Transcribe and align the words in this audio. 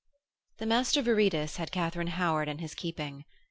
The 0.57 0.65
Master 0.65 1.03
Viridus 1.03 1.57
had 1.57 1.71
Katharine 1.71 2.07
Howard 2.17 2.49
in 2.49 2.57
his 2.57 2.73
keeping. 2.73 3.23